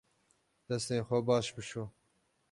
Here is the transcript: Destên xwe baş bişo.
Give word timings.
Destên 0.67 1.01
xwe 1.07 1.17
baş 1.27 1.47
bişo. 1.55 1.83